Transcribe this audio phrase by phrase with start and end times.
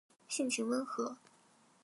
[0.27, 1.15] 性情温和。